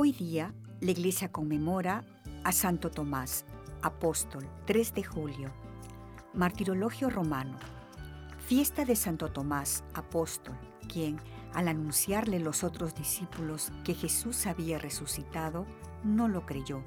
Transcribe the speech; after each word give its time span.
Hoy 0.00 0.12
día 0.12 0.54
la 0.80 0.92
iglesia 0.92 1.32
conmemora 1.32 2.04
a 2.44 2.52
Santo 2.52 2.88
Tomás, 2.88 3.44
apóstol, 3.82 4.48
3 4.64 4.94
de 4.94 5.02
julio, 5.02 5.50
martirologio 6.34 7.10
romano, 7.10 7.58
fiesta 8.38 8.84
de 8.84 8.94
Santo 8.94 9.32
Tomás, 9.32 9.82
apóstol, 9.94 10.56
quien, 10.86 11.20
al 11.52 11.66
anunciarle 11.66 12.38
los 12.38 12.62
otros 12.62 12.94
discípulos 12.94 13.72
que 13.82 13.92
Jesús 13.92 14.46
había 14.46 14.78
resucitado, 14.78 15.66
no 16.04 16.28
lo 16.28 16.46
creyó. 16.46 16.84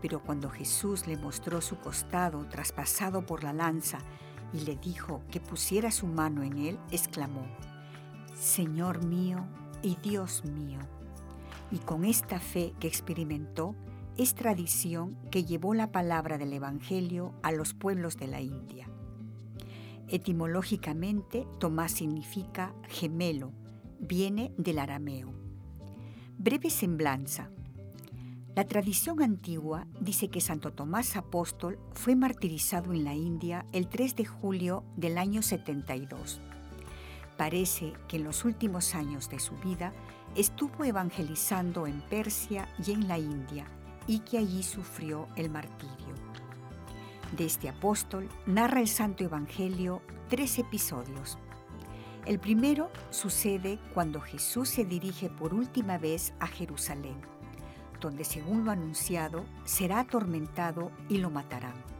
Pero 0.00 0.22
cuando 0.22 0.48
Jesús 0.48 1.08
le 1.08 1.16
mostró 1.16 1.60
su 1.60 1.80
costado 1.80 2.46
traspasado 2.48 3.26
por 3.26 3.42
la 3.42 3.52
lanza 3.52 3.98
y 4.52 4.60
le 4.60 4.76
dijo 4.76 5.20
que 5.32 5.40
pusiera 5.40 5.90
su 5.90 6.06
mano 6.06 6.44
en 6.44 6.58
él, 6.58 6.78
exclamó, 6.92 7.44
Señor 8.36 9.04
mío 9.04 9.44
y 9.82 9.96
Dios 9.96 10.44
mío 10.44 10.78
y 11.70 11.78
con 11.78 12.04
esta 12.04 12.38
fe 12.38 12.74
que 12.80 12.88
experimentó, 12.88 13.74
es 14.16 14.34
tradición 14.34 15.16
que 15.30 15.44
llevó 15.44 15.74
la 15.74 15.92
palabra 15.92 16.38
del 16.38 16.52
Evangelio 16.52 17.34
a 17.42 17.52
los 17.52 17.74
pueblos 17.74 18.16
de 18.16 18.26
la 18.28 18.40
India. 18.40 18.88
Etimológicamente, 20.08 21.46
Tomás 21.58 21.92
significa 21.92 22.74
gemelo, 22.88 23.52
viene 23.98 24.52
del 24.56 24.78
arameo. 24.78 25.34
Breve 26.38 26.70
semblanza. 26.70 27.50
La 28.54 28.64
tradición 28.64 29.22
antigua 29.22 29.86
dice 30.00 30.28
que 30.28 30.40
Santo 30.40 30.72
Tomás 30.72 31.16
Apóstol 31.16 31.78
fue 31.92 32.16
martirizado 32.16 32.94
en 32.94 33.04
la 33.04 33.14
India 33.14 33.66
el 33.72 33.88
3 33.88 34.16
de 34.16 34.24
julio 34.24 34.84
del 34.96 35.18
año 35.18 35.42
72. 35.42 36.40
Parece 37.36 37.92
que 38.08 38.16
en 38.16 38.24
los 38.24 38.46
últimos 38.46 38.94
años 38.94 39.28
de 39.28 39.40
su 39.40 39.56
vida 39.56 39.92
estuvo 40.36 40.84
evangelizando 40.84 41.86
en 41.86 42.02
Persia 42.02 42.68
y 42.86 42.92
en 42.92 43.08
la 43.08 43.18
India 43.18 43.66
y 44.06 44.20
que 44.20 44.38
allí 44.38 44.62
sufrió 44.62 45.28
el 45.34 45.50
martirio. 45.50 46.14
De 47.36 47.46
este 47.46 47.68
apóstol 47.68 48.28
narra 48.46 48.80
el 48.80 48.88
Santo 48.88 49.24
Evangelio 49.24 50.02
tres 50.28 50.58
episodios. 50.58 51.38
El 52.26 52.38
primero 52.38 52.90
sucede 53.10 53.78
cuando 53.94 54.20
Jesús 54.20 54.68
se 54.68 54.84
dirige 54.84 55.30
por 55.30 55.54
última 55.54 55.96
vez 55.96 56.34
a 56.38 56.46
Jerusalén, 56.46 57.16
donde 58.00 58.24
según 58.24 58.64
lo 58.64 58.72
anunciado 58.72 59.44
será 59.64 60.00
atormentado 60.00 60.92
y 61.08 61.18
lo 61.18 61.30
matarán. 61.30 61.95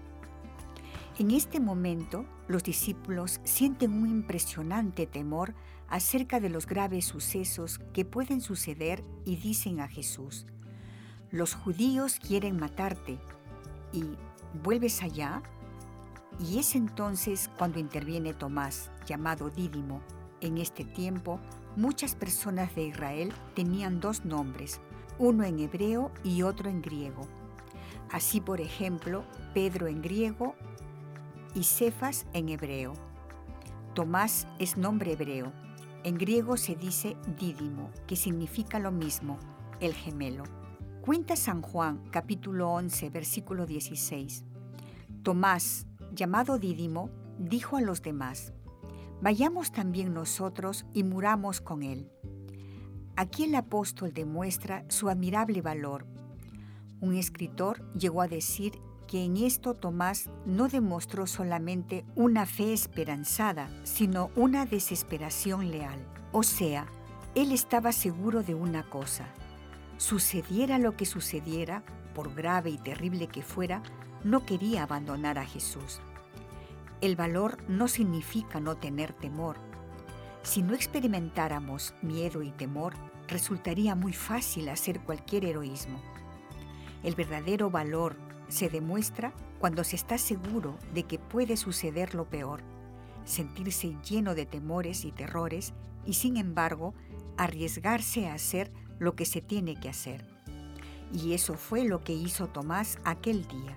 En 1.18 1.30
este 1.30 1.60
momento, 1.60 2.26
los 2.46 2.62
discípulos 2.62 3.40
sienten 3.42 3.94
un 3.94 4.06
impresionante 4.06 5.06
temor 5.06 5.54
acerca 5.88 6.40
de 6.40 6.50
los 6.50 6.66
graves 6.66 7.06
sucesos 7.06 7.80
que 7.94 8.04
pueden 8.04 8.42
suceder 8.42 9.02
y 9.24 9.36
dicen 9.36 9.80
a 9.80 9.88
Jesús, 9.88 10.44
los 11.30 11.54
judíos 11.54 12.18
quieren 12.20 12.58
matarte 12.58 13.18
y 13.94 14.04
vuelves 14.62 15.02
allá. 15.02 15.42
Y 16.38 16.58
es 16.58 16.74
entonces 16.74 17.50
cuando 17.56 17.78
interviene 17.78 18.34
Tomás, 18.34 18.90
llamado 19.06 19.48
Dídimo. 19.48 20.02
En 20.42 20.58
este 20.58 20.84
tiempo, 20.84 21.40
muchas 21.76 22.14
personas 22.14 22.74
de 22.74 22.88
Israel 22.88 23.32
tenían 23.54 24.00
dos 24.00 24.26
nombres, 24.26 24.80
uno 25.18 25.44
en 25.44 25.60
hebreo 25.60 26.12
y 26.22 26.42
otro 26.42 26.68
en 26.68 26.82
griego. 26.82 27.22
Así, 28.12 28.42
por 28.42 28.60
ejemplo, 28.60 29.24
Pedro 29.54 29.86
en 29.86 30.02
griego 30.02 30.54
y 31.56 31.64
Cefas 31.64 32.26
en 32.34 32.50
hebreo. 32.50 32.92
Tomás 33.94 34.46
es 34.58 34.76
nombre 34.76 35.12
hebreo. 35.12 35.52
En 36.04 36.18
griego 36.18 36.58
se 36.58 36.76
dice 36.76 37.16
dídimo, 37.38 37.90
que 38.06 38.14
significa 38.14 38.78
lo 38.78 38.92
mismo, 38.92 39.38
el 39.80 39.94
gemelo. 39.94 40.44
Cuenta 41.00 41.34
San 41.34 41.62
Juan, 41.62 42.02
capítulo 42.10 42.70
11, 42.72 43.08
versículo 43.08 43.64
16. 43.64 44.44
Tomás, 45.22 45.86
llamado 46.12 46.58
dídimo, 46.58 47.08
dijo 47.38 47.78
a 47.78 47.80
los 47.80 48.02
demás, 48.02 48.52
Vayamos 49.22 49.72
también 49.72 50.12
nosotros 50.12 50.84
y 50.92 51.04
muramos 51.04 51.62
con 51.62 51.82
él. 51.82 52.10
Aquí 53.16 53.44
el 53.44 53.54
apóstol 53.54 54.12
demuestra 54.12 54.84
su 54.88 55.08
admirable 55.08 55.62
valor. 55.62 56.06
Un 57.00 57.14
escritor 57.14 57.90
llegó 57.94 58.20
a 58.20 58.28
decir 58.28 58.78
que 59.06 59.24
en 59.24 59.36
esto 59.36 59.74
Tomás 59.74 60.30
no 60.44 60.68
demostró 60.68 61.26
solamente 61.26 62.04
una 62.14 62.46
fe 62.46 62.72
esperanzada, 62.72 63.68
sino 63.84 64.30
una 64.36 64.66
desesperación 64.66 65.70
leal. 65.70 65.98
O 66.32 66.42
sea, 66.42 66.86
él 67.34 67.52
estaba 67.52 67.92
seguro 67.92 68.42
de 68.42 68.54
una 68.54 68.88
cosa. 68.88 69.26
Sucediera 69.98 70.78
lo 70.78 70.96
que 70.96 71.06
sucediera, 71.06 71.82
por 72.14 72.34
grave 72.34 72.70
y 72.70 72.78
terrible 72.78 73.28
que 73.28 73.42
fuera, 73.42 73.82
no 74.24 74.44
quería 74.44 74.82
abandonar 74.82 75.38
a 75.38 75.46
Jesús. 75.46 76.00
El 77.00 77.14
valor 77.14 77.58
no 77.68 77.88
significa 77.88 78.58
no 78.58 78.76
tener 78.76 79.12
temor. 79.12 79.56
Si 80.42 80.62
no 80.62 80.74
experimentáramos 80.74 81.94
miedo 82.02 82.42
y 82.42 82.50
temor, 82.50 82.94
resultaría 83.28 83.94
muy 83.94 84.12
fácil 84.12 84.68
hacer 84.68 85.00
cualquier 85.00 85.44
heroísmo. 85.44 86.00
El 87.02 87.14
verdadero 87.14 87.70
valor 87.70 88.16
se 88.48 88.68
demuestra 88.68 89.32
cuando 89.58 89.84
se 89.84 89.96
está 89.96 90.18
seguro 90.18 90.76
de 90.94 91.04
que 91.04 91.18
puede 91.18 91.56
suceder 91.56 92.14
lo 92.14 92.28
peor, 92.28 92.62
sentirse 93.24 93.96
lleno 94.08 94.34
de 94.34 94.46
temores 94.46 95.04
y 95.04 95.12
terrores 95.12 95.72
y 96.04 96.14
sin 96.14 96.36
embargo 96.36 96.94
arriesgarse 97.36 98.28
a 98.28 98.34
hacer 98.34 98.72
lo 98.98 99.14
que 99.14 99.24
se 99.24 99.40
tiene 99.40 99.74
que 99.74 99.88
hacer. 99.88 100.24
Y 101.12 101.34
eso 101.34 101.54
fue 101.54 101.84
lo 101.84 102.02
que 102.02 102.12
hizo 102.12 102.48
Tomás 102.48 102.98
aquel 103.04 103.46
día. 103.46 103.76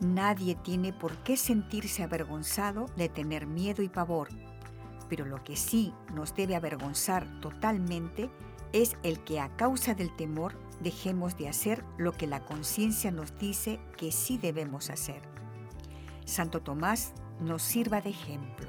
Nadie 0.00 0.56
tiene 0.56 0.92
por 0.92 1.16
qué 1.22 1.36
sentirse 1.36 2.02
avergonzado 2.02 2.86
de 2.96 3.08
tener 3.08 3.46
miedo 3.46 3.82
y 3.82 3.88
pavor, 3.88 4.28
pero 5.08 5.24
lo 5.24 5.42
que 5.44 5.56
sí 5.56 5.92
nos 6.14 6.34
debe 6.34 6.56
avergonzar 6.56 7.40
totalmente 7.40 8.30
es 8.72 8.96
el 9.02 9.20
que 9.20 9.40
a 9.40 9.54
causa 9.56 9.94
del 9.94 10.14
temor 10.16 10.54
dejemos 10.82 11.36
de 11.36 11.48
hacer 11.48 11.84
lo 11.98 12.12
que 12.12 12.26
la 12.26 12.44
conciencia 12.44 13.10
nos 13.10 13.36
dice 13.38 13.80
que 13.96 14.12
sí 14.12 14.38
debemos 14.38 14.90
hacer. 14.90 15.22
Santo 16.24 16.60
Tomás 16.60 17.12
nos 17.40 17.62
sirva 17.62 18.00
de 18.00 18.10
ejemplo. 18.10 18.68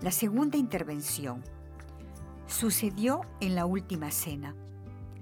La 0.00 0.10
segunda 0.10 0.56
intervención 0.56 1.42
sucedió 2.46 3.22
en 3.40 3.54
la 3.54 3.66
última 3.66 4.10
cena. 4.10 4.54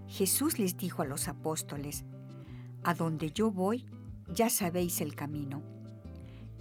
Jesús 0.07 0.59
les 0.59 0.77
dijo 0.77 1.03
a 1.03 1.07
los 1.07 1.29
apóstoles, 1.29 2.05
A 2.83 2.95
donde 2.95 3.31
yo 3.31 3.51
voy, 3.51 3.87
ya 4.27 4.51
sabéis 4.51 5.01
el 5.01 5.15
camino. 5.15 5.63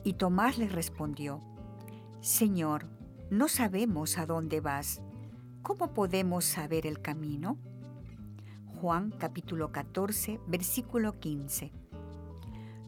Y 0.03 0.13
Tomás 0.13 0.57
les 0.57 0.71
respondió, 0.71 1.41
Señor, 2.21 2.87
no 3.29 3.47
sabemos 3.47 4.17
a 4.17 4.25
dónde 4.25 4.59
vas. 4.59 5.01
¿Cómo 5.61 5.93
podemos 5.93 6.45
saber 6.45 6.85
el 6.85 7.01
camino? 7.01 7.57
Juan 8.81 9.11
capítulo 9.11 9.73
14, 9.73 10.39
versículo 10.47 11.19
15. 11.19 11.73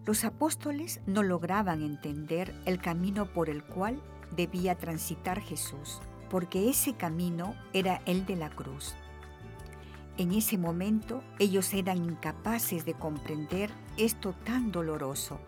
Los 0.05 0.23
apóstoles 0.23 1.01
no 1.05 1.21
lograban 1.21 1.81
entender 1.81 2.55
el 2.65 2.79
camino 2.79 3.25
por 3.25 3.49
el 3.49 3.61
cual 3.65 4.01
debía 4.33 4.77
transitar 4.77 5.41
Jesús, 5.41 6.01
porque 6.29 6.69
ese 6.69 6.93
camino 6.93 7.55
era 7.73 8.01
el 8.05 8.25
de 8.25 8.37
la 8.37 8.49
cruz. 8.49 8.95
En 10.17 10.31
ese 10.31 10.57
momento 10.57 11.23
ellos 11.39 11.73
eran 11.73 11.97
incapaces 11.97 12.85
de 12.85 12.93
comprender 12.93 13.69
esto 13.97 14.33
tan 14.45 14.71
doloroso, 14.71 15.39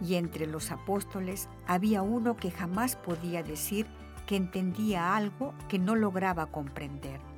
y 0.00 0.16
entre 0.16 0.48
los 0.48 0.72
apóstoles 0.72 1.48
había 1.68 2.02
uno 2.02 2.36
que 2.36 2.50
jamás 2.50 2.96
podía 2.96 3.44
decir 3.44 3.86
que 4.26 4.34
entendía 4.34 5.14
algo 5.14 5.54
que 5.68 5.78
no 5.78 5.94
lograba 5.94 6.46
comprender. 6.46 7.37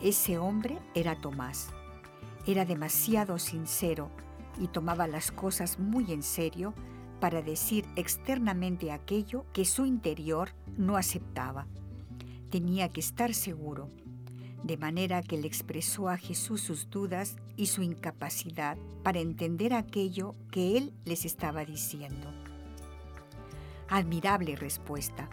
Ese 0.00 0.38
hombre 0.38 0.78
era 0.94 1.20
Tomás. 1.20 1.70
Era 2.46 2.64
demasiado 2.64 3.38
sincero 3.38 4.10
y 4.60 4.68
tomaba 4.68 5.08
las 5.08 5.32
cosas 5.32 5.78
muy 5.80 6.12
en 6.12 6.22
serio 6.22 6.72
para 7.20 7.42
decir 7.42 7.84
externamente 7.96 8.92
aquello 8.92 9.44
que 9.52 9.64
su 9.64 9.86
interior 9.86 10.50
no 10.76 10.96
aceptaba. 10.96 11.66
Tenía 12.50 12.88
que 12.90 13.00
estar 13.00 13.34
seguro. 13.34 13.88
de 14.62 14.76
manera 14.76 15.22
que 15.22 15.38
le 15.38 15.46
expresó 15.46 16.08
a 16.08 16.16
Jesús 16.16 16.60
sus 16.60 16.90
dudas 16.90 17.36
y 17.56 17.66
su 17.66 17.82
incapacidad 17.82 18.76
para 19.04 19.20
entender 19.20 19.72
aquello 19.72 20.34
que 20.50 20.76
él 20.76 20.92
les 21.04 21.24
estaba 21.24 21.64
diciendo. 21.64 22.28
Admirable 23.88 24.56
respuesta. 24.56 25.30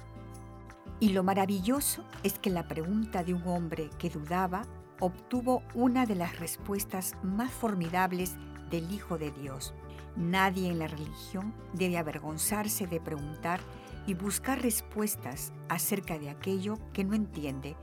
Y 0.99 1.09
lo 1.09 1.23
maravilloso 1.23 2.03
es 2.23 2.39
que 2.39 2.49
la 2.49 2.67
pregunta 2.67 3.23
de 3.23 3.33
un 3.33 3.45
hombre 3.47 3.89
que 3.97 4.09
dudaba 4.09 4.63
obtuvo 4.99 5.61
una 5.73 6.05
de 6.05 6.15
las 6.15 6.39
respuestas 6.39 7.13
más 7.23 7.51
formidables 7.51 8.35
del 8.69 8.91
Hijo 8.91 9.17
de 9.17 9.31
Dios. 9.31 9.73
Nadie 10.15 10.69
en 10.69 10.79
la 10.79 10.87
religión 10.87 11.53
debe 11.73 11.97
avergonzarse 11.97 12.87
de 12.87 13.01
preguntar 13.01 13.59
y 14.07 14.13
buscar 14.13 14.61
respuestas 14.61 15.51
acerca 15.67 16.17
de 16.17 16.29
aquello 16.29 16.77
que 16.93 17.03
no 17.03 17.15
entiende, 17.15 17.75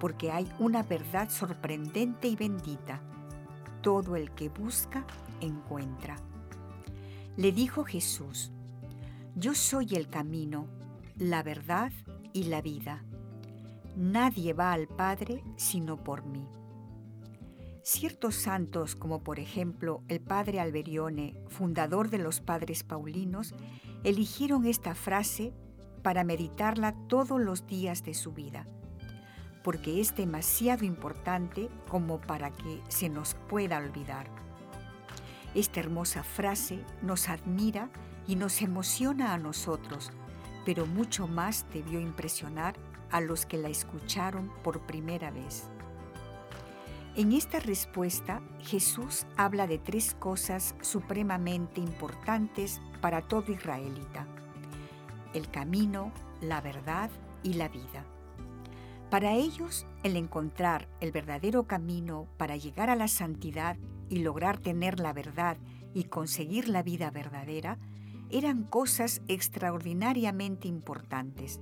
porque 0.00 0.30
hay 0.30 0.50
una 0.58 0.82
verdad 0.82 1.28
sorprendente 1.28 2.28
y 2.28 2.36
bendita. 2.36 3.02
Todo 3.82 4.16
el 4.16 4.30
que 4.30 4.48
busca, 4.48 5.04
encuentra. 5.40 6.16
Le 7.36 7.52
dijo 7.52 7.84
Jesús, 7.84 8.50
Yo 9.36 9.54
soy 9.54 9.94
el 9.94 10.08
camino, 10.08 10.66
la 11.16 11.42
verdad 11.42 11.92
y 12.38 12.44
la 12.44 12.62
vida. 12.62 13.04
Nadie 13.96 14.52
va 14.52 14.72
al 14.72 14.86
Padre 14.86 15.42
sino 15.56 16.02
por 16.02 16.24
mí. 16.24 16.46
Ciertos 17.82 18.36
santos, 18.36 18.94
como 18.94 19.24
por 19.24 19.40
ejemplo 19.40 20.02
el 20.08 20.20
padre 20.20 20.60
Alberione, 20.60 21.34
fundador 21.48 22.10
de 22.10 22.18
los 22.18 22.40
padres 22.40 22.84
paulinos, 22.84 23.54
eligieron 24.04 24.66
esta 24.66 24.94
frase 24.94 25.54
para 26.02 26.22
meditarla 26.22 26.94
todos 27.08 27.40
los 27.40 27.66
días 27.66 28.04
de 28.04 28.14
su 28.14 28.32
vida, 28.32 28.66
porque 29.64 30.00
es 30.00 30.14
demasiado 30.14 30.84
importante 30.84 31.70
como 31.88 32.20
para 32.20 32.50
que 32.50 32.82
se 32.88 33.08
nos 33.08 33.34
pueda 33.48 33.78
olvidar. 33.78 34.28
Esta 35.54 35.80
hermosa 35.80 36.22
frase 36.22 36.84
nos 37.02 37.30
admira 37.30 37.88
y 38.26 38.36
nos 38.36 38.60
emociona 38.60 39.32
a 39.32 39.38
nosotros, 39.38 40.12
pero 40.68 40.84
mucho 40.84 41.26
más 41.26 41.64
debió 41.72 41.98
impresionar 41.98 42.74
a 43.10 43.22
los 43.22 43.46
que 43.46 43.56
la 43.56 43.70
escucharon 43.70 44.52
por 44.62 44.82
primera 44.82 45.30
vez. 45.30 45.64
En 47.16 47.32
esta 47.32 47.58
respuesta, 47.58 48.42
Jesús 48.60 49.24
habla 49.38 49.66
de 49.66 49.78
tres 49.78 50.14
cosas 50.18 50.74
supremamente 50.82 51.80
importantes 51.80 52.82
para 53.00 53.22
todo 53.22 53.50
israelita. 53.50 54.26
El 55.32 55.50
camino, 55.50 56.12
la 56.42 56.60
verdad 56.60 57.08
y 57.42 57.54
la 57.54 57.68
vida. 57.68 58.04
Para 59.08 59.32
ellos, 59.32 59.86
el 60.02 60.16
encontrar 60.16 60.86
el 61.00 61.12
verdadero 61.12 61.66
camino 61.66 62.28
para 62.36 62.56
llegar 62.56 62.90
a 62.90 62.94
la 62.94 63.08
santidad 63.08 63.78
y 64.10 64.18
lograr 64.18 64.58
tener 64.58 65.00
la 65.00 65.14
verdad 65.14 65.56
y 65.94 66.04
conseguir 66.04 66.68
la 66.68 66.82
vida 66.82 67.10
verdadera 67.10 67.78
eran 68.30 68.64
cosas 68.64 69.22
extraordinariamente 69.28 70.68
importantes. 70.68 71.60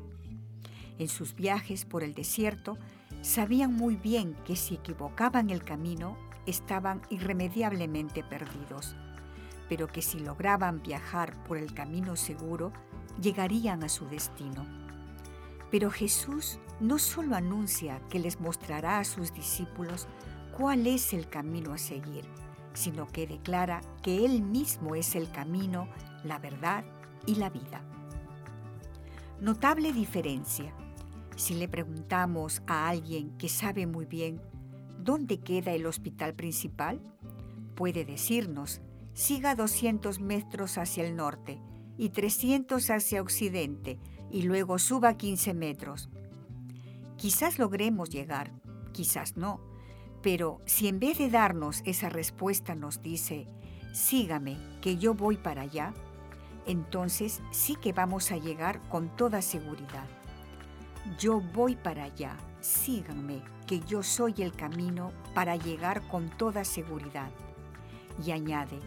En 0.98 1.08
sus 1.08 1.34
viajes 1.34 1.84
por 1.84 2.02
el 2.02 2.14
desierto, 2.14 2.78
Sabían 3.26 3.74
muy 3.74 3.96
bien 3.96 4.36
que 4.44 4.54
si 4.54 4.74
equivocaban 4.74 5.50
el 5.50 5.64
camino, 5.64 6.16
estaban 6.46 7.02
irremediablemente 7.10 8.22
perdidos, 8.22 8.94
pero 9.68 9.88
que 9.88 10.00
si 10.00 10.20
lograban 10.20 10.80
viajar 10.80 11.42
por 11.42 11.58
el 11.58 11.74
camino 11.74 12.14
seguro, 12.14 12.72
llegarían 13.20 13.82
a 13.82 13.88
su 13.88 14.06
destino. 14.06 14.64
Pero 15.72 15.90
Jesús 15.90 16.60
no 16.78 17.00
solo 17.00 17.34
anuncia 17.34 18.00
que 18.10 18.20
les 18.20 18.38
mostrará 18.38 19.00
a 19.00 19.04
sus 19.04 19.34
discípulos 19.34 20.06
cuál 20.56 20.86
es 20.86 21.12
el 21.12 21.28
camino 21.28 21.72
a 21.72 21.78
seguir, 21.78 22.24
sino 22.74 23.08
que 23.08 23.26
declara 23.26 23.80
que 24.02 24.24
Él 24.24 24.40
mismo 24.42 24.94
es 24.94 25.16
el 25.16 25.32
camino, 25.32 25.88
la 26.26 26.38
verdad 26.38 26.84
y 27.26 27.36
la 27.36 27.50
vida. 27.50 27.82
Notable 29.40 29.92
diferencia 29.92 30.72
si 31.36 31.54
le 31.54 31.68
preguntamos 31.68 32.62
a 32.66 32.88
alguien 32.88 33.36
que 33.36 33.50
sabe 33.50 33.86
muy 33.86 34.06
bien 34.06 34.40
dónde 34.98 35.38
queda 35.38 35.72
el 35.72 35.86
hospital 35.86 36.34
principal, 36.34 37.00
puede 37.74 38.06
decirnos, 38.06 38.80
siga 39.12 39.54
200 39.54 40.18
metros 40.20 40.78
hacia 40.78 41.06
el 41.06 41.14
norte 41.14 41.60
y 41.98 42.08
300 42.08 42.90
hacia 42.90 43.20
occidente 43.20 43.98
y 44.30 44.42
luego 44.42 44.78
suba 44.78 45.16
15 45.16 45.52
metros. 45.54 46.08
Quizás 47.16 47.58
logremos 47.58 48.08
llegar, 48.08 48.52
quizás 48.92 49.36
no, 49.36 49.60
pero 50.22 50.60
si 50.64 50.88
en 50.88 50.98
vez 50.98 51.18
de 51.18 51.30
darnos 51.30 51.82
esa 51.84 52.08
respuesta 52.08 52.74
nos 52.74 53.02
dice, 53.02 53.46
sígame, 53.92 54.56
que 54.80 54.96
yo 54.96 55.14
voy 55.14 55.36
para 55.36 55.62
allá, 55.62 55.92
entonces 56.66 57.40
sí 57.50 57.76
que 57.76 57.92
vamos 57.92 58.32
a 58.32 58.36
llegar 58.36 58.80
con 58.88 59.08
toda 59.16 59.40
seguridad. 59.40 60.06
Yo 61.18 61.40
voy 61.40 61.76
para 61.76 62.04
allá, 62.04 62.36
síganme, 62.60 63.42
que 63.66 63.80
yo 63.80 64.02
soy 64.02 64.34
el 64.38 64.52
camino 64.52 65.12
para 65.34 65.56
llegar 65.56 66.06
con 66.08 66.28
toda 66.28 66.64
seguridad. 66.64 67.30
Y 68.24 68.32
añade, 68.32 68.78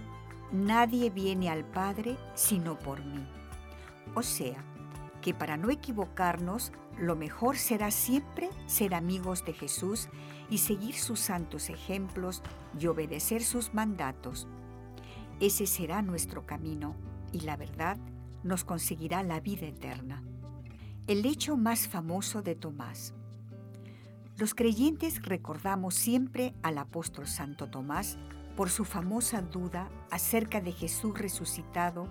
nadie 0.51 1.09
viene 1.09 1.49
al 1.49 1.63
Padre 1.63 2.17
sino 2.35 2.77
por 2.77 3.03
mí. 3.03 3.25
O 4.15 4.23
sea, 4.23 4.63
que 5.21 5.33
para 5.33 5.57
no 5.57 5.69
equivocarnos, 5.69 6.71
lo 6.97 7.15
mejor 7.15 7.57
será 7.57 7.91
siempre 7.91 8.49
ser 8.65 8.93
amigos 8.93 9.45
de 9.45 9.53
Jesús 9.53 10.09
y 10.49 10.57
seguir 10.57 10.95
sus 10.95 11.19
santos 11.19 11.69
ejemplos 11.69 12.41
y 12.77 12.87
obedecer 12.87 13.43
sus 13.43 13.73
mandatos. 13.73 14.47
Ese 15.39 15.67
será 15.67 16.01
nuestro 16.01 16.45
camino 16.45 16.95
y 17.31 17.41
la 17.41 17.57
verdad 17.57 17.97
nos 18.43 18.63
conseguirá 18.63 19.23
la 19.23 19.39
vida 19.39 19.67
eterna 19.67 20.23
el 21.09 21.25
hecho 21.25 21.57
más 21.57 21.87
famoso 21.87 22.43
de 22.43 22.53
Tomás. 22.53 23.15
Los 24.37 24.53
creyentes 24.53 25.23
recordamos 25.23 25.95
siempre 25.95 26.53
al 26.61 26.77
apóstol 26.77 27.25
Santo 27.25 27.67
Tomás 27.67 28.19
por 28.55 28.69
su 28.69 28.85
famosa 28.85 29.41
duda 29.41 29.89
acerca 30.11 30.61
de 30.61 30.71
Jesús 30.71 31.17
resucitado 31.17 32.07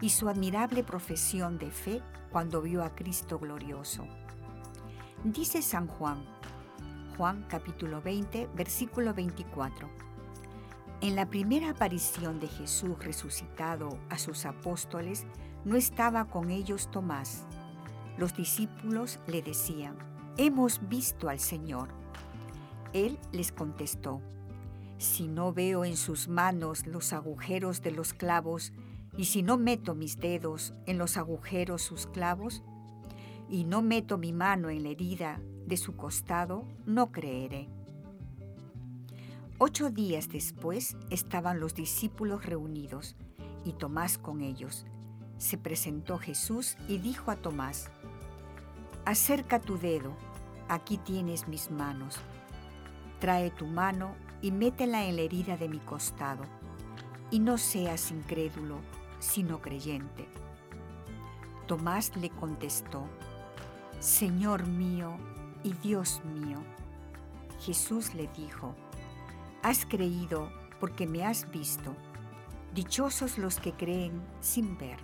y 0.00 0.10
su 0.10 0.28
admirable 0.28 0.82
profesión 0.82 1.58
de 1.58 1.70
fe 1.70 2.02
cuando 2.32 2.60
vio 2.60 2.82
a 2.82 2.96
Cristo 2.96 3.38
glorioso. 3.38 4.04
Dice 5.22 5.62
San 5.62 5.86
Juan, 5.86 6.24
Juan 7.16 7.46
capítulo 7.48 8.02
20, 8.02 8.48
versículo 8.56 9.14
24. 9.14 10.09
En 11.00 11.16
la 11.16 11.26
primera 11.30 11.70
aparición 11.70 12.40
de 12.40 12.48
Jesús 12.48 12.98
resucitado 12.98 13.98
a 14.10 14.18
sus 14.18 14.44
apóstoles, 14.44 15.26
no 15.64 15.76
estaba 15.76 16.26
con 16.26 16.50
ellos 16.50 16.90
Tomás 16.90 17.46
los 18.20 18.36
discípulos 18.36 19.18
le 19.26 19.40
decían, 19.40 19.96
Hemos 20.36 20.86
visto 20.90 21.30
al 21.30 21.40
Señor. 21.40 21.88
Él 22.92 23.18
les 23.32 23.50
contestó, 23.50 24.20
Si 24.98 25.26
no 25.26 25.54
veo 25.54 25.86
en 25.86 25.96
sus 25.96 26.28
manos 26.28 26.86
los 26.86 27.14
agujeros 27.14 27.80
de 27.80 27.92
los 27.92 28.12
clavos, 28.12 28.74
y 29.16 29.24
si 29.24 29.42
no 29.42 29.56
meto 29.56 29.94
mis 29.94 30.20
dedos 30.20 30.74
en 30.84 30.98
los 30.98 31.16
agujeros 31.16 31.80
sus 31.80 32.06
clavos, 32.06 32.62
y 33.48 33.64
no 33.64 33.80
meto 33.80 34.18
mi 34.18 34.34
mano 34.34 34.68
en 34.68 34.82
la 34.82 34.90
herida 34.90 35.40
de 35.66 35.78
su 35.78 35.96
costado, 35.96 36.68
no 36.84 37.12
creeré. 37.12 37.70
Ocho 39.62 39.90
días 39.90 40.30
después 40.30 40.96
estaban 41.10 41.60
los 41.60 41.74
discípulos 41.74 42.46
reunidos 42.46 43.14
y 43.62 43.74
Tomás 43.74 44.16
con 44.16 44.40
ellos. 44.40 44.86
Se 45.36 45.58
presentó 45.58 46.16
Jesús 46.16 46.78
y 46.88 46.96
dijo 46.96 47.30
a 47.30 47.36
Tomás, 47.36 47.90
Acerca 49.04 49.60
tu 49.60 49.76
dedo, 49.76 50.16
aquí 50.66 50.96
tienes 50.96 51.46
mis 51.46 51.70
manos. 51.70 52.16
Trae 53.18 53.50
tu 53.50 53.66
mano 53.66 54.14
y 54.40 54.50
métela 54.50 55.04
en 55.04 55.16
la 55.16 55.22
herida 55.22 55.58
de 55.58 55.68
mi 55.68 55.80
costado, 55.80 56.44
y 57.30 57.38
no 57.38 57.58
seas 57.58 58.12
incrédulo, 58.12 58.78
sino 59.18 59.60
creyente. 59.60 60.26
Tomás 61.66 62.16
le 62.16 62.30
contestó, 62.30 63.04
Señor 63.98 64.66
mío 64.66 65.18
y 65.62 65.74
Dios 65.74 66.22
mío. 66.24 66.56
Jesús 67.60 68.14
le 68.14 68.26
dijo, 68.28 68.74
Has 69.62 69.84
creído 69.84 70.50
porque 70.80 71.06
me 71.06 71.22
has 71.22 71.50
visto. 71.50 71.94
Dichosos 72.74 73.36
los 73.36 73.58
que 73.58 73.72
creen 73.72 74.22
sin 74.40 74.78
ver. 74.78 74.98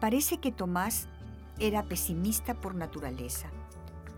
Parece 0.00 0.38
que 0.38 0.50
Tomás 0.50 1.08
era 1.58 1.82
pesimista 1.82 2.54
por 2.54 2.74
naturaleza. 2.74 3.50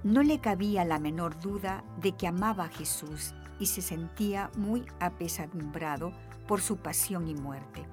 No 0.05 0.23
le 0.23 0.39
cabía 0.39 0.85
la 0.85 1.01
menor 1.01 1.41
duda 1.41 1.83
de 2.01 2.13
que 2.13 2.29
amaba 2.29 2.67
a 2.67 2.69
Jesús 2.69 3.35
y 3.59 3.67
se 3.67 3.83
sentía 3.83 4.51
muy 4.57 4.85
apesadumbrado 5.01 6.13
por 6.47 6.61
su 6.61 6.77
pasión 6.77 7.27
y 7.27 7.35
muerte. 7.35 7.85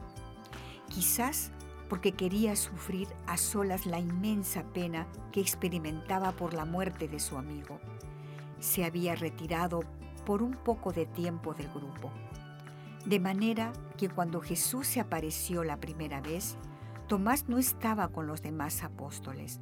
Quizás 0.88 1.52
porque 1.90 2.12
quería 2.12 2.56
sufrir 2.56 3.08
a 3.26 3.38
solas 3.38 3.88
la 3.88 3.98
inmensa 3.98 4.64
pena 4.74 5.08
que 5.32 5.42
experimentaba 5.42 6.32
por 6.34 6.54
la 6.54 6.66
muerte 6.66 7.08
de 7.08 7.20
su 7.20 7.38
amigo. 7.38 7.80
se 8.60 8.86
había 8.86 9.16
retirado 9.16 9.84
por 10.28 10.44
un 10.44 10.56
poco 10.56 10.92
de 10.92 11.06
tiempo 11.06 11.54
del 11.54 11.70
grupo. 11.70 12.12
De 13.06 13.18
manera 13.18 13.72
que 13.96 14.10
cuando 14.10 14.42
Jesús 14.42 14.86
se 14.86 15.00
apareció 15.00 15.64
la 15.64 15.80
primera 15.80 16.20
vez, 16.20 16.58
Tomás 17.08 17.48
no 17.48 17.58
estaba 17.58 18.10
con 18.10 18.28
los 18.28 18.42
demás 18.42 18.84
apóstoles. 18.84 19.62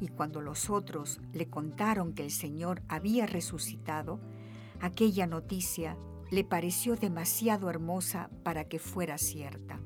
Y 0.00 0.08
cuando 0.08 0.40
los 0.40 0.70
otros 0.70 1.20
le 1.32 1.48
contaron 1.48 2.14
que 2.14 2.24
el 2.24 2.32
Señor 2.32 2.82
había 2.88 3.28
resucitado, 3.28 4.18
aquella 4.80 5.28
noticia 5.28 5.96
le 6.32 6.42
pareció 6.42 6.96
demasiado 6.96 7.70
hermosa 7.70 8.28
para 8.42 8.64
que 8.64 8.80
fuera 8.80 9.18
cierta. 9.18 9.78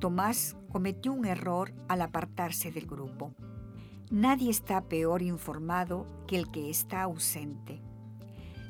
Tomás 0.00 0.56
cometió 0.72 1.12
un 1.12 1.24
error 1.24 1.72
al 1.86 2.02
apartarse 2.02 2.72
del 2.72 2.88
grupo. 2.88 3.32
Nadie 4.10 4.50
está 4.50 4.88
peor 4.88 5.22
informado 5.22 6.04
que 6.26 6.36
el 6.36 6.50
que 6.50 6.68
está 6.68 7.02
ausente. 7.02 7.85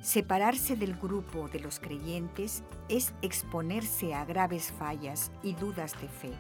Separarse 0.06 0.76
del 0.76 0.94
grupo 0.94 1.48
de 1.48 1.58
los 1.58 1.80
creyentes 1.80 2.62
es 2.88 3.12
exponerse 3.22 4.14
a 4.14 4.24
graves 4.24 4.70
fallas 4.70 5.32
y 5.42 5.54
dudas 5.54 6.00
de 6.00 6.06
fe. 6.06 6.30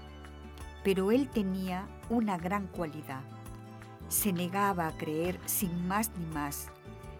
Pero 0.84 1.10
él 1.10 1.28
tenía 1.28 1.88
una 2.08 2.38
gran 2.38 2.68
cualidad. 2.68 3.22
Se 4.06 4.32
negaba 4.32 4.86
a 4.86 4.96
creer 4.96 5.40
sin 5.46 5.88
más 5.88 6.12
ni 6.16 6.26
más, 6.26 6.68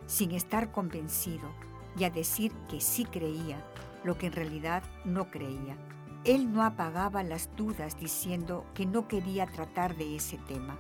sin 0.07 0.31
estar 0.31 0.71
convencido 0.71 1.51
y 1.99 2.05
a 2.05 2.11
decir 2.11 2.53
que 2.71 2.81
sí 2.81 3.07
creía, 3.07 3.61
lo 4.05 4.17
que 4.17 4.27
en 4.27 4.33
realidad 4.35 4.85
no 5.05 5.33
creía. 5.33 5.77
Él 6.23 6.53
no 6.53 6.63
apagaba 6.63 7.25
las 7.25 7.51
dudas 7.57 7.99
diciendo 7.99 8.65
que 8.73 8.87
no 8.87 9.09
quería 9.09 9.47
tratar 9.47 9.97
de 9.97 10.15
ese 10.15 10.39
tema. 10.47 10.79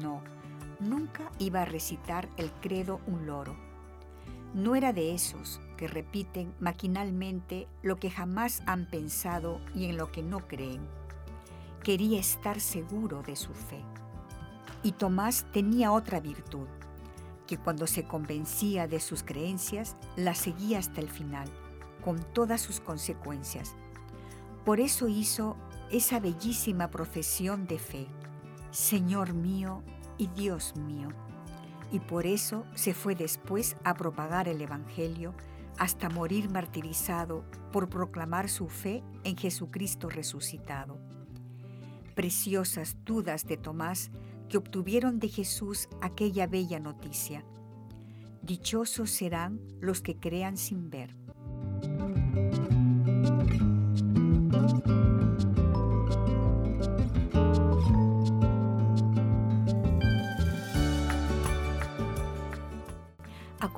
No, 0.00 0.22
nunca 0.78 1.32
iba 1.40 1.62
a 1.62 1.64
recitar 1.64 2.28
el 2.36 2.52
credo 2.60 3.00
un 3.08 3.26
loro. 3.26 3.69
No 4.54 4.74
era 4.74 4.92
de 4.92 5.14
esos 5.14 5.60
que 5.76 5.86
repiten 5.86 6.52
maquinalmente 6.58 7.68
lo 7.82 7.98
que 8.00 8.10
jamás 8.10 8.62
han 8.66 8.86
pensado 8.90 9.60
y 9.74 9.84
en 9.84 9.96
lo 9.96 10.10
que 10.10 10.22
no 10.22 10.46
creen. 10.48 10.80
Quería 11.84 12.18
estar 12.18 12.60
seguro 12.60 13.22
de 13.22 13.36
su 13.36 13.54
fe. 13.54 13.80
Y 14.82 14.92
Tomás 14.92 15.46
tenía 15.52 15.92
otra 15.92 16.20
virtud, 16.20 16.66
que 17.46 17.58
cuando 17.58 17.86
se 17.86 18.04
convencía 18.04 18.88
de 18.88 18.98
sus 18.98 19.22
creencias, 19.22 19.96
las 20.16 20.38
seguía 20.38 20.78
hasta 20.78 21.00
el 21.00 21.08
final, 21.08 21.48
con 22.04 22.18
todas 22.32 22.60
sus 22.60 22.80
consecuencias. 22.80 23.74
Por 24.64 24.80
eso 24.80 25.06
hizo 25.06 25.56
esa 25.90 26.18
bellísima 26.18 26.90
profesión 26.90 27.66
de 27.66 27.78
fe, 27.78 28.06
Señor 28.70 29.32
mío 29.32 29.82
y 30.18 30.26
Dios 30.28 30.74
mío. 30.76 31.08
Y 31.92 32.00
por 32.00 32.26
eso 32.26 32.64
se 32.74 32.94
fue 32.94 33.14
después 33.14 33.76
a 33.84 33.94
propagar 33.94 34.48
el 34.48 34.60
Evangelio 34.60 35.34
hasta 35.78 36.08
morir 36.08 36.50
martirizado 36.50 37.44
por 37.72 37.88
proclamar 37.88 38.48
su 38.48 38.68
fe 38.68 39.02
en 39.24 39.36
Jesucristo 39.36 40.08
resucitado. 40.08 40.98
Preciosas 42.14 42.96
dudas 43.04 43.46
de 43.46 43.56
Tomás 43.56 44.10
que 44.48 44.58
obtuvieron 44.58 45.18
de 45.18 45.28
Jesús 45.28 45.88
aquella 46.02 46.46
bella 46.46 46.80
noticia. 46.80 47.44
Dichosos 48.42 49.10
serán 49.10 49.60
los 49.80 50.02
que 50.02 50.18
crean 50.18 50.56
sin 50.56 50.90
ver. 50.90 51.16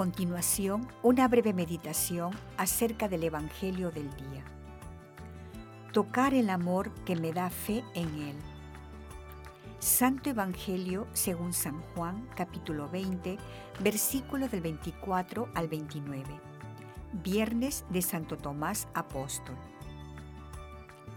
Continuación, 0.02 0.88
una 1.04 1.28
breve 1.28 1.52
meditación 1.52 2.32
acerca 2.56 3.06
del 3.06 3.22
Evangelio 3.22 3.92
del 3.92 4.10
día. 4.16 4.42
Tocar 5.92 6.34
el 6.34 6.50
amor 6.50 6.90
que 7.04 7.14
me 7.14 7.32
da 7.32 7.50
fe 7.50 7.84
en 7.94 8.08
Él. 8.20 8.36
Santo 9.78 10.28
Evangelio 10.28 11.06
según 11.12 11.52
San 11.52 11.80
Juan, 11.94 12.28
capítulo 12.34 12.88
20, 12.90 13.38
versículo 13.78 14.48
del 14.48 14.62
24 14.62 15.48
al 15.54 15.68
29. 15.68 16.24
Viernes 17.22 17.84
de 17.90 18.02
Santo 18.02 18.36
Tomás 18.36 18.88
Apóstol. 18.94 19.54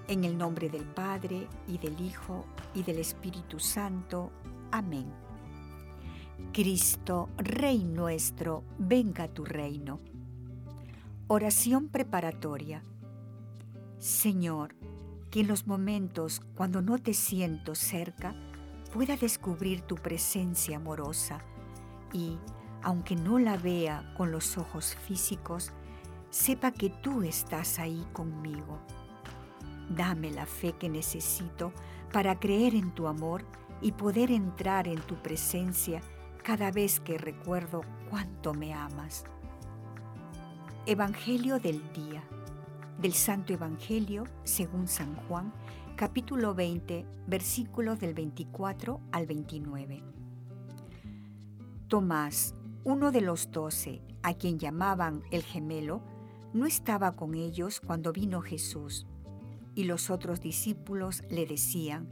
En 0.08 0.26
el 0.26 0.38
nombre 0.38 0.70
del 0.70 0.86
Padre, 0.86 1.48
y 1.68 1.80
del 1.80 2.00
Hijo, 2.00 2.46
y 2.76 2.84
del 2.84 3.00
Espíritu 3.00 3.60
Santo. 3.60 4.32
Amén. 4.70 5.25
Cristo, 6.52 7.30
Rey 7.38 7.84
nuestro, 7.84 8.64
venga 8.78 9.28
tu 9.28 9.46
reino. 9.46 10.00
Oración 11.28 11.90
preparatoria. 11.90 12.84
Señor, 14.00 14.76
que 15.32 15.42
en 15.42 15.48
los 15.48 15.68
momentos 15.68 16.42
cuando 16.56 16.82
no 16.82 16.98
te 16.98 17.14
siento 17.14 17.76
cerca, 17.76 18.36
pueda 18.94 19.18
descubrir 19.18 19.82
tu 19.82 19.96
presencia 19.96 20.78
amorosa 20.78 21.40
y, 22.14 22.38
aunque 22.82 23.16
no 23.16 23.40
la 23.40 23.58
vea 23.58 24.14
con 24.16 24.32
los 24.32 24.58
ojos 24.58 24.96
físicos, 24.96 25.74
sepa 26.30 26.72
que 26.72 26.90
tú 26.90 27.24
estás 27.24 27.80
ahí 27.80 28.06
conmigo. 28.14 28.80
Dame 29.90 30.32
la 30.32 30.46
fe 30.46 30.74
que 30.74 30.90
necesito 30.90 31.74
para 32.14 32.40
creer 32.40 32.76
en 32.76 32.92
tu 32.92 33.08
amor 33.08 33.44
y 33.82 33.92
poder 33.92 34.32
entrar 34.32 34.88
en 34.88 35.02
tu 35.02 35.16
presencia 35.22 36.02
cada 36.46 36.70
vez 36.70 37.00
que 37.00 37.18
recuerdo 37.18 37.82
cuánto 38.08 38.54
me 38.54 38.72
amas. 38.72 39.24
Evangelio 40.86 41.58
del 41.58 41.82
día 41.92 42.24
del 43.00 43.14
Santo 43.14 43.52
Evangelio 43.52 44.26
según 44.44 44.88
San 44.88 45.16
Juan, 45.16 45.52
capítulo 45.96 46.54
20, 46.54 47.04
versículos 47.26 48.00
del 48.00 48.14
24 48.14 49.02
al 49.12 49.26
29. 49.26 50.04
Tomás, 51.88 52.54
uno 52.84 53.12
de 53.12 53.22
los 53.22 53.50
doce, 53.50 54.04
a 54.22 54.36
quien 54.36 54.60
llamaban 54.60 55.24
el 55.32 55.42
gemelo, 55.42 56.04
no 56.54 56.68
estaba 56.68 57.14
con 57.14 57.34
ellos 57.34 57.82
cuando 57.82 58.14
vino 58.14 58.42
Jesús. 58.42 59.08
Y 59.74 59.86
los 59.86 60.12
otros 60.12 60.42
discípulos 60.42 61.24
le 61.28 61.48
decían, 61.48 62.08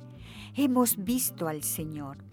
Hemos 0.56 0.98
visto 1.04 1.48
al 1.48 1.62
Señor. 1.62 2.33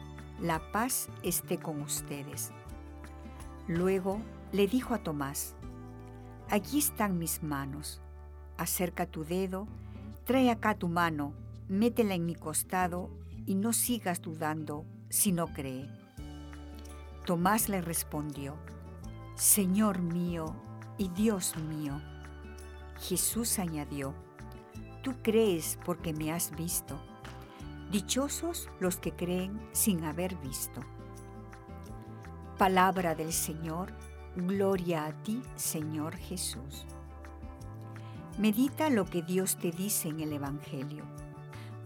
la 0.41 0.59
paz 0.71 1.07
esté 1.21 1.59
con 1.59 1.81
ustedes. 1.81 2.51
Luego 3.67 4.19
le 4.51 4.67
dijo 4.67 4.95
a 4.95 4.97
Tomás, 4.97 5.55
Aquí 6.49 6.79
están 6.79 7.17
mis 7.17 7.43
manos, 7.43 8.01
acerca 8.57 9.05
tu 9.05 9.23
dedo, 9.23 9.67
trae 10.25 10.49
acá 10.49 10.75
tu 10.75 10.89
mano, 10.89 11.33
métela 11.69 12.15
en 12.15 12.25
mi 12.25 12.35
costado 12.35 13.09
y 13.45 13.55
no 13.55 13.71
sigas 13.71 14.21
dudando 14.21 14.83
si 15.09 15.31
no 15.31 15.47
cree. 15.47 15.87
Tomás 17.25 17.69
le 17.69 17.79
respondió, 17.79 18.57
Señor 19.35 20.01
mío 20.01 20.55
y 20.97 21.09
Dios 21.09 21.55
mío. 21.55 22.01
Jesús 22.99 23.59
añadió, 23.59 24.13
Tú 25.03 25.13
crees 25.21 25.77
porque 25.85 26.13
me 26.13 26.31
has 26.31 26.51
visto 26.55 26.99
Dichosos 27.91 28.69
los 28.79 28.95
que 28.95 29.11
creen 29.11 29.59
sin 29.73 30.05
haber 30.05 30.37
visto. 30.37 30.79
Palabra 32.57 33.15
del 33.15 33.33
Señor, 33.33 33.91
gloria 34.37 35.07
a 35.07 35.23
ti, 35.23 35.41
Señor 35.57 36.15
Jesús. 36.15 36.85
Medita 38.37 38.89
lo 38.89 39.03
que 39.03 39.21
Dios 39.21 39.57
te 39.57 39.71
dice 39.71 40.07
en 40.07 40.21
el 40.21 40.31
Evangelio. 40.31 41.03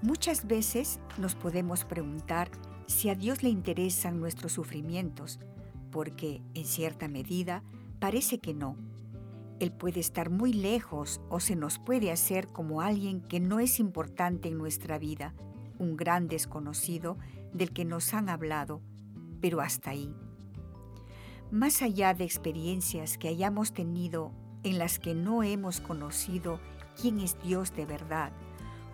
Muchas 0.04 0.46
veces 0.46 1.00
nos 1.18 1.34
podemos 1.34 1.86
preguntar 1.86 2.52
si 2.86 3.10
a 3.10 3.16
Dios 3.16 3.42
le 3.42 3.50
interesan 3.50 4.20
nuestros 4.20 4.52
sufrimientos, 4.52 5.40
porque 5.90 6.44
en 6.54 6.66
cierta 6.66 7.08
medida 7.08 7.64
parece 7.98 8.38
que 8.38 8.54
no. 8.54 8.78
Él 9.60 9.72
puede 9.72 10.02
estar 10.02 10.30
muy 10.30 10.54
lejos 10.54 11.20
o 11.30 11.40
se 11.40 11.56
nos 11.56 11.80
puede 11.80 12.12
hacer 12.12 12.48
como 12.50 12.82
alguien 12.82 13.22
que 13.22 13.40
no 13.40 13.60
es 13.60 13.80
importante 13.80 14.50
en 14.50 14.60
nuestra 14.60 15.00
vida 15.00 15.34
un 15.80 15.98
gran 15.98 16.28
desconocido 16.28 17.18
del 17.54 17.72
que 17.72 17.86
nos 17.86 18.14
han 18.14 18.30
hablado, 18.30 18.82
pero 19.42 19.62
hasta 19.62 19.92
ahí. 19.92 20.14
más 21.52 21.82
allá 21.82 22.14
de 22.14 22.24
experiencias 22.24 23.18
que 23.18 23.28
hayamos 23.28 23.72
tenido 23.72 24.32
en 24.64 24.80
las 24.80 25.00
que 25.00 25.14
no 25.14 25.44
hemos 25.44 25.80
conocido 25.80 26.60
quién 27.00 27.20
es 27.20 27.38
Dios 27.42 27.74
de 27.76 27.86
verdad 27.86 28.32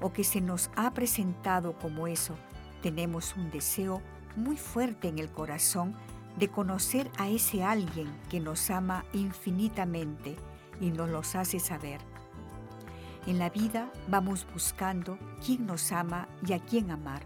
o 0.01 0.11
que 0.11 0.23
se 0.23 0.41
nos 0.41 0.69
ha 0.75 0.93
presentado 0.93 1.77
como 1.79 2.07
eso, 2.07 2.35
tenemos 2.81 3.35
un 3.37 3.49
deseo 3.51 4.01
muy 4.35 4.57
fuerte 4.57 5.07
en 5.07 5.19
el 5.19 5.31
corazón 5.31 5.95
de 6.37 6.49
conocer 6.49 7.09
a 7.17 7.29
ese 7.29 7.63
alguien 7.63 8.07
que 8.29 8.39
nos 8.39 8.69
ama 8.69 9.05
infinitamente 9.13 10.35
y 10.79 10.89
nos 10.89 11.09
los 11.09 11.35
hace 11.35 11.59
saber. 11.59 12.01
En 13.27 13.37
la 13.37 13.51
vida 13.51 13.91
vamos 14.07 14.47
buscando 14.51 15.19
quién 15.45 15.67
nos 15.67 15.91
ama 15.91 16.27
y 16.45 16.53
a 16.53 16.59
quién 16.59 16.89
amar. 16.89 17.21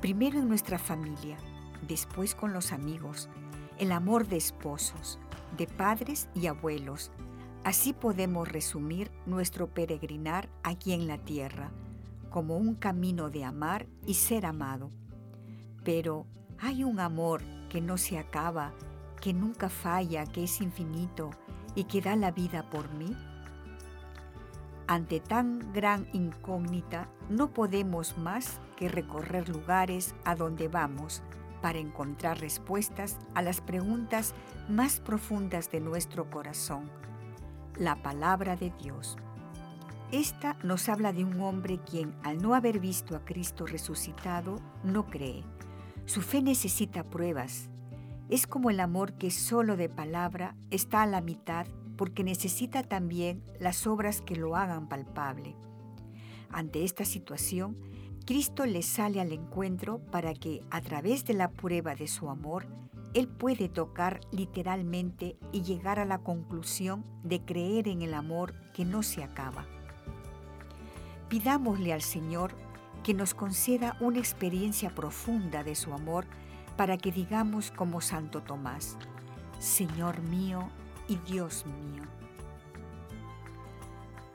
Primero 0.00 0.38
en 0.38 0.48
nuestra 0.48 0.78
familia, 0.78 1.36
después 1.88 2.36
con 2.36 2.52
los 2.52 2.70
amigos, 2.70 3.28
el 3.78 3.90
amor 3.90 4.28
de 4.28 4.36
esposos, 4.36 5.18
de 5.56 5.66
padres 5.66 6.28
y 6.32 6.46
abuelos. 6.46 7.10
Así 7.64 7.92
podemos 7.92 8.46
resumir 8.48 9.10
nuestro 9.26 9.66
peregrinar 9.66 10.48
aquí 10.62 10.92
en 10.92 11.08
la 11.08 11.18
tierra, 11.18 11.72
como 12.30 12.56
un 12.56 12.76
camino 12.76 13.30
de 13.30 13.44
amar 13.44 13.86
y 14.06 14.14
ser 14.14 14.46
amado. 14.46 14.90
Pero 15.82 16.26
hay 16.60 16.84
un 16.84 17.00
amor 17.00 17.42
que 17.68 17.80
no 17.80 17.98
se 17.98 18.16
acaba, 18.16 18.72
que 19.20 19.32
nunca 19.32 19.68
falla, 19.68 20.24
que 20.24 20.44
es 20.44 20.60
infinito 20.60 21.30
y 21.74 21.84
que 21.84 22.00
da 22.00 22.14
la 22.14 22.30
vida 22.30 22.70
por 22.70 22.92
mí. 22.94 23.16
Ante 24.86 25.18
tan 25.20 25.72
gran 25.72 26.06
incógnita, 26.12 27.08
no 27.30 27.54
podemos 27.54 28.18
más 28.18 28.60
que 28.76 28.88
recorrer 28.88 29.48
lugares 29.48 30.14
a 30.24 30.34
donde 30.34 30.68
vamos 30.68 31.22
para 31.62 31.78
encontrar 31.78 32.38
respuestas 32.38 33.18
a 33.34 33.40
las 33.40 33.62
preguntas 33.62 34.34
más 34.68 35.00
profundas 35.00 35.70
de 35.70 35.80
nuestro 35.80 36.28
corazón, 36.28 36.90
la 37.78 38.02
palabra 38.02 38.56
de 38.56 38.74
Dios. 38.82 39.16
Esta 40.12 40.58
nos 40.62 40.90
habla 40.90 41.14
de 41.14 41.24
un 41.24 41.40
hombre 41.40 41.78
quien, 41.78 42.14
al 42.22 42.42
no 42.42 42.54
haber 42.54 42.78
visto 42.78 43.16
a 43.16 43.24
Cristo 43.24 43.64
resucitado, 43.64 44.60
no 44.82 45.06
cree. 45.06 45.42
Su 46.04 46.20
fe 46.20 46.42
necesita 46.42 47.04
pruebas. 47.04 47.70
Es 48.28 48.46
como 48.46 48.68
el 48.68 48.80
amor 48.80 49.14
que 49.14 49.30
solo 49.30 49.78
de 49.78 49.88
palabra 49.88 50.54
está 50.70 51.02
a 51.02 51.06
la 51.06 51.22
mitad 51.22 51.66
porque 51.96 52.24
necesita 52.24 52.82
también 52.82 53.42
las 53.60 53.86
obras 53.86 54.20
que 54.20 54.36
lo 54.36 54.56
hagan 54.56 54.88
palpable. 54.88 55.54
Ante 56.50 56.84
esta 56.84 57.04
situación, 57.04 57.76
Cristo 58.26 58.64
le 58.64 58.82
sale 58.82 59.20
al 59.20 59.32
encuentro 59.32 59.98
para 59.98 60.34
que, 60.34 60.62
a 60.70 60.80
través 60.80 61.24
de 61.24 61.34
la 61.34 61.50
prueba 61.50 61.94
de 61.94 62.08
su 62.08 62.30
amor, 62.30 62.66
Él 63.12 63.28
puede 63.28 63.68
tocar 63.68 64.20
literalmente 64.30 65.36
y 65.52 65.62
llegar 65.62 65.98
a 65.98 66.04
la 66.04 66.18
conclusión 66.18 67.04
de 67.22 67.40
creer 67.40 67.88
en 67.88 68.02
el 68.02 68.14
amor 68.14 68.54
que 68.72 68.84
no 68.84 69.02
se 69.02 69.22
acaba. 69.22 69.66
Pidámosle 71.28 71.92
al 71.92 72.02
Señor 72.02 72.54
que 73.02 73.14
nos 73.14 73.34
conceda 73.34 73.96
una 74.00 74.18
experiencia 74.18 74.94
profunda 74.94 75.62
de 75.62 75.74
su 75.74 75.92
amor 75.92 76.24
para 76.76 76.96
que 76.96 77.12
digamos 77.12 77.70
como 77.70 78.00
Santo 78.00 78.42
Tomás, 78.42 78.96
Señor 79.58 80.22
mío 80.22 80.70
y 81.08 81.16
Dios 81.16 81.64
mío. 81.66 82.02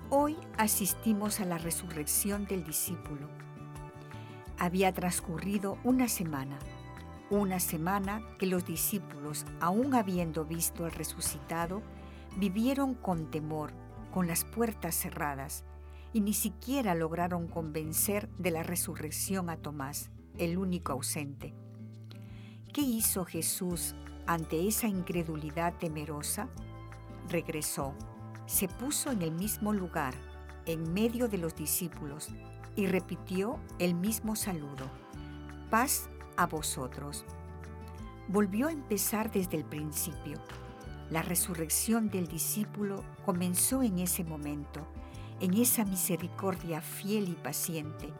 Hoy 0.09 0.37
asistimos 0.57 1.39
a 1.39 1.45
la 1.45 1.57
resurrección 1.57 2.45
del 2.45 2.63
discípulo 2.63 3.27
había 4.59 4.93
transcurrido 4.93 5.77
una 5.83 6.09
semana, 6.09 6.59
una 7.29 7.59
semana 7.59 8.21
que 8.37 8.45
los 8.45 8.65
discípulos, 8.65 9.45
aún 9.61 9.95
habiendo 9.95 10.45
visto 10.45 10.83
al 10.85 10.91
resucitado, 10.91 11.81
vivieron 12.37 12.93
con 12.93 13.31
temor, 13.31 13.71
con 14.13 14.27
las 14.27 14.43
puertas 14.43 14.95
cerradas, 14.95 15.63
y 16.11 16.21
ni 16.21 16.33
siquiera 16.33 16.93
lograron 16.93 17.47
convencer 17.47 18.29
de 18.37 18.51
la 18.51 18.63
resurrección 18.63 19.49
a 19.49 19.57
Tomás, 19.57 20.11
el 20.37 20.57
único 20.57 20.91
ausente. 20.91 21.53
¿Qué 22.73 22.81
hizo 22.81 23.25
Jesús 23.25 23.95
ante 24.29 24.67
esa 24.67 24.87
incredulidad 24.87 25.73
temerosa? 25.79 26.49
Regresó, 27.29 27.95
se 28.45 28.67
puso 28.67 29.09
en 29.09 29.23
el 29.23 29.31
mismo 29.31 29.73
lugar, 29.73 30.13
en 30.67 30.93
medio 30.93 31.27
de 31.27 31.39
los 31.39 31.55
discípulos, 31.55 32.29
y 32.75 32.85
repitió 32.85 33.59
el 33.79 33.95
mismo 33.95 34.35
saludo. 34.35 34.85
Paz 35.71 36.11
a 36.37 36.45
vosotros. 36.45 37.25
Volvió 38.27 38.67
a 38.67 38.71
empezar 38.71 39.31
desde 39.31 39.57
el 39.57 39.65
principio. 39.65 40.37
La 41.09 41.23
resurrección 41.23 42.11
del 42.11 42.27
discípulo 42.27 43.03
comenzó 43.25 43.81
en 43.81 43.97
ese 43.97 44.23
momento, 44.23 44.85
en 45.39 45.55
esa 45.55 45.85
misericordia 45.85 46.81
fiel 46.81 47.29
y 47.29 47.33
paciente, 47.33 48.13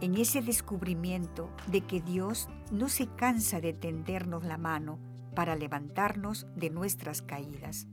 en 0.00 0.16
ese 0.16 0.42
descubrimiento 0.42 1.48
de 1.68 1.82
que 1.82 2.00
Dios 2.00 2.48
no 2.72 2.88
se 2.88 3.06
cansa 3.06 3.60
de 3.60 3.72
tendernos 3.72 4.42
la 4.42 4.58
mano 4.58 4.98
para 5.38 5.54
levantarnos 5.54 6.48
de 6.56 6.68
nuestras 6.68 7.22
caídas. 7.22 7.86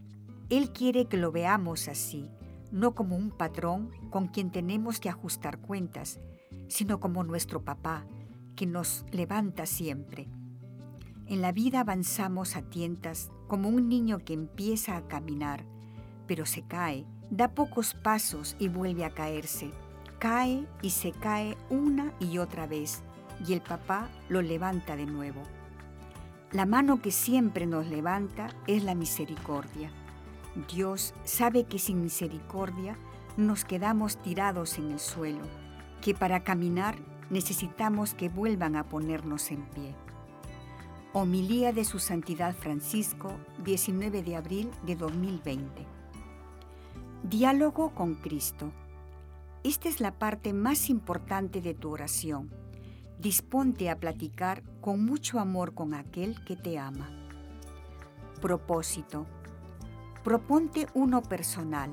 Él 0.50 0.72
quiere 0.72 1.06
que 1.06 1.18
lo 1.18 1.32
veamos 1.32 1.88
así, 1.88 2.28
no 2.72 2.96
como 2.96 3.16
un 3.16 3.30
patrón 3.30 3.92
con 4.10 4.30
quien 4.30 4.50
tenemos 4.50 5.00
que 5.00 5.10
ajustar 5.10 5.60
cuentas, 5.60 6.20
sino 6.70 7.00
como 7.00 7.24
nuestro 7.24 7.64
papá, 7.64 8.08
que 8.56 8.66
nos 8.66 9.06
levanta 9.12 9.68
siempre. 9.68 10.28
En 11.28 11.44
la 11.44 11.52
vida 11.52 11.82
avanzamos 11.82 12.56
a 12.56 12.64
tientas 12.64 13.30
como 13.48 13.70
un 13.70 13.90
niño 13.90 14.18
que 14.26 14.34
empieza 14.34 14.98
a 14.98 15.08
caminar, 15.08 15.66
pero 16.26 16.48
se 16.48 16.64
cae, 16.64 17.06
da 17.30 17.54
pocos 17.54 17.94
pasos 17.94 18.56
y 18.58 18.70
vuelve 18.70 19.06
a 19.06 19.12
caerse. 19.14 19.70
Cae 20.18 20.66
y 20.82 20.90
se 20.90 21.12
cae 21.12 21.56
una 21.70 22.12
y 22.20 22.40
otra 22.40 22.66
vez, 22.66 23.04
y 23.48 23.54
el 23.54 23.62
papá 23.62 24.10
lo 24.30 24.42
levanta 24.42 24.96
de 24.96 25.06
nuevo. 25.06 25.44
La 26.56 26.66
mano 26.66 27.02
que 27.02 27.12
siempre 27.12 27.66
nos 27.66 27.86
levanta 27.86 28.48
es 28.66 28.86
la 28.86 28.96
misericordia 28.96 29.92
Dios 30.70 31.14
sabe 31.26 31.66
que 31.66 31.80
sin 31.80 32.02
misericordia 32.02 32.98
nos 33.36 33.66
quedamos 33.66 34.16
tirados 34.22 34.78
en 34.78 34.92
el 34.92 35.00
suelo, 35.00 35.44
que 36.02 36.16
para 36.16 36.46
caminar 36.46 36.96
necesitamos 37.30 38.14
que 38.14 38.30
vuelvan 38.30 38.78
a 38.78 38.86
ponernos 38.86 39.52
en 39.52 39.66
pie. 39.66 39.94
Homilía 41.12 41.74
de 41.74 41.84
Su 41.84 42.00
Santidad 42.00 42.56
Francisco, 42.56 43.34
19 43.66 44.24
de 44.24 44.36
abril 44.38 44.72
de 44.86 44.96
2020. 44.96 45.86
Diálogo 47.24 47.94
con 47.94 48.16
Cristo. 48.16 48.72
Esta 49.66 49.90
es 49.90 50.00
la 50.00 50.14
parte 50.14 50.54
más 50.54 50.90
importante 50.90 51.60
de 51.60 51.74
tu 51.74 51.92
oración. 51.92 52.50
Disponte 53.20 53.90
a 53.90 54.00
platicar 54.00 54.64
con 54.82 55.06
mucho 55.06 55.40
amor 55.40 55.74
con 55.74 55.94
aquel 55.94 56.44
que 56.44 56.56
te 56.56 56.78
ama. 56.78 57.10
Propósito 58.42 59.26
Proponte 60.26 60.88
uno 60.96 61.22
personal, 61.22 61.92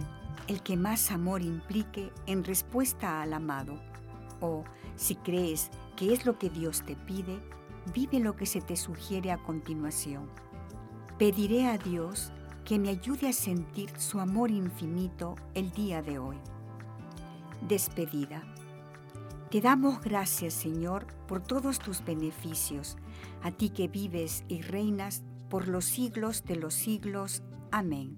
el 0.48 0.62
que 0.62 0.78
más 0.78 1.10
amor 1.10 1.42
implique 1.42 2.10
en 2.26 2.44
respuesta 2.44 3.20
al 3.20 3.34
amado. 3.34 3.78
O, 4.40 4.64
si 4.96 5.16
crees 5.16 5.70
que 5.96 6.14
es 6.14 6.24
lo 6.24 6.38
que 6.38 6.48
Dios 6.48 6.82
te 6.86 6.96
pide, 6.96 7.38
vive 7.92 8.20
lo 8.20 8.34
que 8.34 8.46
se 8.46 8.62
te 8.62 8.76
sugiere 8.76 9.32
a 9.32 9.36
continuación. 9.36 10.30
Pediré 11.18 11.66
a 11.66 11.76
Dios 11.76 12.32
que 12.64 12.78
me 12.78 12.88
ayude 12.88 13.28
a 13.28 13.34
sentir 13.34 13.90
su 13.98 14.18
amor 14.18 14.50
infinito 14.50 15.36
el 15.52 15.70
día 15.72 16.00
de 16.00 16.18
hoy. 16.18 16.38
Despedida. 17.68 18.42
Te 19.52 19.60
damos 19.60 20.00
gracias, 20.00 20.54
Señor, 20.54 21.06
por 21.28 21.42
todos 21.42 21.78
tus 21.78 22.02
beneficios, 22.02 22.96
a 23.42 23.50
ti 23.50 23.68
que 23.68 23.86
vives 23.86 24.46
y 24.48 24.62
reinas 24.62 25.22
por 25.50 25.68
los 25.68 25.84
siglos 25.84 26.42
de 26.44 26.56
los 26.56 26.72
siglos. 26.72 27.42
Amén. 27.70 28.16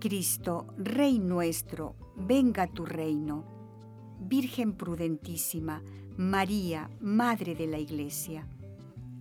Cristo, 0.00 0.66
Rey 0.78 1.18
nuestro, 1.18 1.94
venga 2.16 2.66
tu 2.68 2.86
reino. 2.86 3.44
Virgen 4.18 4.72
prudentísima, 4.72 5.82
María, 6.16 6.88
Madre 7.00 7.54
de 7.54 7.66
la 7.66 7.78
Iglesia. 7.78 8.48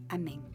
Amén. 0.07 0.46